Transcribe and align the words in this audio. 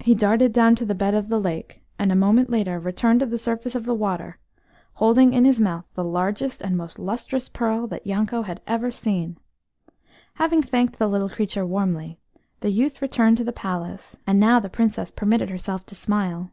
He 0.00 0.14
darted 0.14 0.52
down 0.52 0.74
to 0.74 0.84
the 0.84 0.94
bed 0.94 1.14
of 1.14 1.28
the 1.28 1.40
lake, 1.40 1.82
and 1.98 2.12
a 2.12 2.14
moment 2.14 2.50
later 2.50 2.78
returned 2.78 3.20
to 3.20 3.26
the 3.26 3.38
surface 3.38 3.74
of 3.74 3.86
the 3.86 3.94
water, 3.94 4.38
holding 4.96 5.32
in 5.32 5.46
his 5.46 5.62
mouth 5.62 5.86
the 5.94 6.04
largest 6.04 6.60
and 6.60 6.76
most 6.76 6.98
lustrous 6.98 7.48
pearl 7.48 7.86
that 7.86 8.06
Yanko 8.06 8.42
had 8.42 8.60
ever 8.66 8.90
seen. 8.90 9.38
Having 10.34 10.64
thanked 10.64 10.98
the 10.98 11.08
little 11.08 11.30
creature 11.30 11.64
warmly, 11.64 12.18
the 12.60 12.68
youth 12.70 13.00
returned 13.00 13.38
to 13.38 13.44
the 13.44 13.50
palace; 13.50 14.18
and 14.26 14.38
now 14.38 14.60
the 14.60 14.68
Princess 14.68 15.10
permitted 15.10 15.48
herself 15.48 15.86
to 15.86 15.94
smile. 15.94 16.50